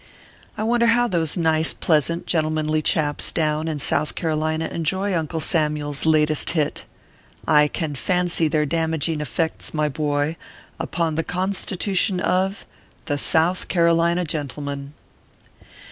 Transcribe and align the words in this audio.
I 0.57 0.63
wonder 0.63 0.87
how 0.87 1.07
those 1.07 1.37
nice, 1.37 1.73
pleasant, 1.75 2.25
gentlemanly 2.25 2.81
chaps 2.81 3.31
down 3.31 3.67
in 3.67 3.77
South 3.77 4.15
Carolina 4.15 4.65
enjoy 4.67 5.13
Uncle 5.15 5.39
Samuel 5.39 5.91
s 5.91 6.07
latest 6.07 6.49
hit? 6.57 6.85
I 7.47 7.67
can 7.67 7.93
fancy 7.93 8.47
their 8.47 8.65
damaging 8.65 9.21
effects, 9.21 9.75
my 9.75 9.89
boy, 9.89 10.37
upon 10.79 11.13
the 11.13 11.23
constitution 11.23 12.19
of 12.19 12.65
THE 13.05 13.19
SOUTH 13.19 13.67
CAROLINA 13.67 14.25
GENTLEMAN. 14.25 14.95